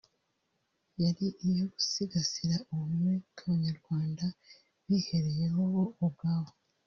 yari 1.03 1.27
iyo 1.47 1.63
gusigasira 1.73 2.55
ubumwe 2.71 3.13
bw’Abanyarwanda 3.29 4.25
bihereyeho 4.85 5.61
bo 5.73 5.85
ubwabo 6.05 6.53